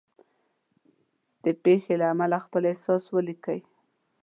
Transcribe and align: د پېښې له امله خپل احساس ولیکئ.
د 1.43 1.45
پېښې 1.63 1.93
له 2.01 2.05
امله 2.13 2.37
خپل 2.45 2.61
احساس 2.71 3.03
ولیکئ. 3.15 3.59